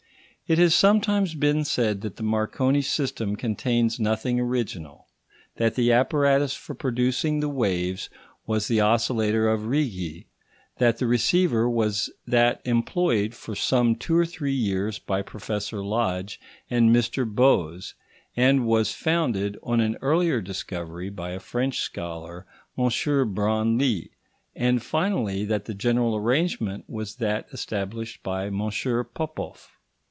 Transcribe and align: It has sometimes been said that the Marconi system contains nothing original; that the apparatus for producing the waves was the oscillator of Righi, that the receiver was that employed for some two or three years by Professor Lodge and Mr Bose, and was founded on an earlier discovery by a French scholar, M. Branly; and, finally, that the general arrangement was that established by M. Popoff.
It 0.47 0.57
has 0.57 0.75
sometimes 0.75 1.33
been 1.33 1.63
said 1.63 2.01
that 2.01 2.17
the 2.17 2.23
Marconi 2.23 2.81
system 2.81 3.37
contains 3.37 4.01
nothing 4.01 4.37
original; 4.37 5.07
that 5.55 5.75
the 5.75 5.93
apparatus 5.93 6.53
for 6.53 6.75
producing 6.75 7.39
the 7.39 7.47
waves 7.47 8.09
was 8.45 8.67
the 8.67 8.81
oscillator 8.81 9.47
of 9.47 9.65
Righi, 9.67 10.27
that 10.77 10.97
the 10.97 11.07
receiver 11.07 11.69
was 11.69 12.09
that 12.27 12.59
employed 12.65 13.33
for 13.33 13.55
some 13.55 13.95
two 13.95 14.17
or 14.17 14.25
three 14.25 14.51
years 14.51 14.99
by 14.99 15.21
Professor 15.21 15.81
Lodge 15.81 16.37
and 16.69 16.93
Mr 16.93 17.25
Bose, 17.25 17.93
and 18.35 18.67
was 18.67 18.91
founded 18.93 19.57
on 19.63 19.79
an 19.79 19.95
earlier 20.01 20.41
discovery 20.41 21.09
by 21.09 21.31
a 21.31 21.39
French 21.39 21.79
scholar, 21.79 22.45
M. 22.77 22.89
Branly; 23.33 24.09
and, 24.53 24.83
finally, 24.83 25.45
that 25.45 25.63
the 25.63 25.73
general 25.73 26.13
arrangement 26.17 26.83
was 26.89 27.15
that 27.17 27.47
established 27.53 28.21
by 28.21 28.47
M. 28.47 28.69
Popoff. 29.13 29.77